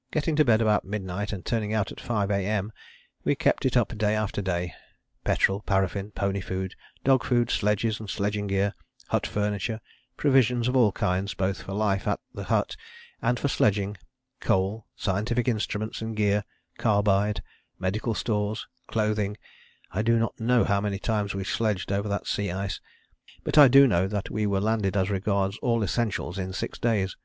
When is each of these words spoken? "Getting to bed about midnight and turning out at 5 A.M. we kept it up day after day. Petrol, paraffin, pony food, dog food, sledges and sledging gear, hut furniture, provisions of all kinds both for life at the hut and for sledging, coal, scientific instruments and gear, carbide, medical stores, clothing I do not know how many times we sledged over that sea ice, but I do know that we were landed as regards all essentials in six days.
"Getting 0.14 0.34
to 0.36 0.46
bed 0.46 0.62
about 0.62 0.86
midnight 0.86 1.30
and 1.30 1.44
turning 1.44 1.74
out 1.74 1.92
at 1.92 2.00
5 2.00 2.30
A.M. 2.30 2.72
we 3.22 3.34
kept 3.34 3.66
it 3.66 3.76
up 3.76 3.94
day 3.98 4.14
after 4.16 4.40
day. 4.40 4.72
Petrol, 5.24 5.60
paraffin, 5.60 6.10
pony 6.12 6.40
food, 6.40 6.74
dog 7.04 7.22
food, 7.22 7.50
sledges 7.50 8.00
and 8.00 8.08
sledging 8.08 8.46
gear, 8.46 8.72
hut 9.08 9.26
furniture, 9.26 9.82
provisions 10.16 10.68
of 10.68 10.74
all 10.74 10.90
kinds 10.90 11.34
both 11.34 11.60
for 11.60 11.74
life 11.74 12.08
at 12.08 12.18
the 12.32 12.44
hut 12.44 12.76
and 13.20 13.38
for 13.38 13.48
sledging, 13.48 13.98
coal, 14.40 14.86
scientific 14.96 15.48
instruments 15.48 16.00
and 16.00 16.16
gear, 16.16 16.44
carbide, 16.78 17.42
medical 17.78 18.14
stores, 18.14 18.66
clothing 18.86 19.36
I 19.90 20.00
do 20.00 20.18
not 20.18 20.40
know 20.40 20.64
how 20.64 20.80
many 20.80 20.98
times 20.98 21.34
we 21.34 21.44
sledged 21.44 21.92
over 21.92 22.08
that 22.08 22.26
sea 22.26 22.50
ice, 22.50 22.80
but 23.42 23.58
I 23.58 23.68
do 23.68 23.86
know 23.86 24.08
that 24.08 24.30
we 24.30 24.46
were 24.46 24.60
landed 24.62 24.96
as 24.96 25.10
regards 25.10 25.58
all 25.58 25.82
essentials 25.84 26.38
in 26.38 26.54
six 26.54 26.78
days. 26.78 27.18